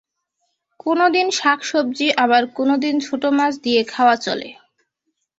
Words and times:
কোনো 0.79 1.05
দিন 1.09 1.27
শাকসবজি, 1.31 2.07
আবার 2.17 2.43
কোনো 2.53 2.73
দিন 2.77 2.95
শুধু 2.99 3.27
ছোট 3.27 3.33
মাছ 3.33 3.53
দিয়ে 3.63 3.81
খাওয়া 3.83 4.15
চলে। 4.15 4.49